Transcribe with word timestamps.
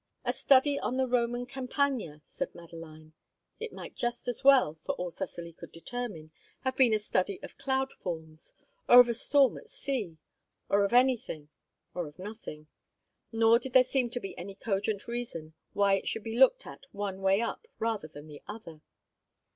A 0.25 0.33
study 0.33 0.79
on 0.79 0.97
the 0.97 1.05
Roman 1.05 1.45
Campagna, 1.45 2.23
said 2.25 2.55
Madeline. 2.55 3.13
It 3.59 3.71
might 3.71 3.93
just 3.95 4.27
as 4.27 4.43
well, 4.43 4.79
for 4.83 4.93
all 4.95 5.11
Cecily 5.11 5.53
could 5.53 5.71
determine, 5.71 6.31
have 6.61 6.75
been 6.75 6.91
a 6.91 6.97
study 6.97 7.39
of 7.43 7.59
cloud 7.59 7.93
forms, 7.93 8.51
or 8.89 8.99
of 8.99 9.09
a 9.09 9.13
storm 9.13 9.59
at 9.59 9.69
sea, 9.69 10.17
or 10.69 10.83
of 10.83 10.91
anything, 10.91 11.49
or 11.93 12.07
of 12.07 12.17
nothing; 12.17 12.65
nor 13.31 13.59
did 13.59 13.73
there 13.73 13.83
seem 13.83 14.09
to 14.09 14.19
be 14.19 14.35
any 14.39 14.55
cogent 14.55 15.07
reason 15.07 15.53
why 15.73 15.93
it 15.93 16.07
should 16.07 16.23
be 16.23 16.35
looked 16.39 16.65
at 16.65 16.87
one 16.91 17.21
way 17.21 17.39
up 17.39 17.67
rather 17.77 18.07
than 18.07 18.25
the 18.27 18.41
other. 18.47 18.81